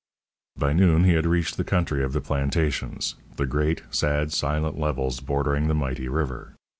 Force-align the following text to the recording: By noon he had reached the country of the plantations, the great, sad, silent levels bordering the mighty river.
By 0.57 0.73
noon 0.73 1.03
he 1.03 1.13
had 1.13 1.27
reached 1.27 1.57
the 1.57 1.63
country 1.63 2.03
of 2.03 2.11
the 2.11 2.21
plantations, 2.21 3.13
the 3.35 3.45
great, 3.45 3.83
sad, 3.91 4.33
silent 4.33 4.79
levels 4.79 5.19
bordering 5.19 5.67
the 5.67 5.75
mighty 5.75 6.07
river. 6.09 6.55